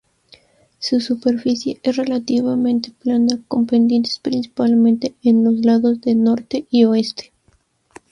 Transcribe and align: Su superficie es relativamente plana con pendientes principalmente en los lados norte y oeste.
Su 0.79 0.99
superficie 0.99 1.79
es 1.83 1.95
relativamente 1.95 2.89
plana 2.89 3.39
con 3.47 3.67
pendientes 3.67 4.17
principalmente 4.17 5.13
en 5.21 5.43
los 5.43 5.53
lados 5.59 5.99
norte 6.07 6.65
y 6.71 6.85
oeste. 6.85 7.31